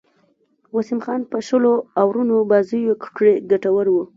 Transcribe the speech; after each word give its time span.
وسیم 0.75 0.99
خان 1.05 1.21
په 1.31 1.37
شلو 1.47 1.73
آورونو 2.01 2.35
بازيو 2.49 2.99
کښي 3.03 3.31
ګټور 3.51 3.87
وو. 3.91 4.03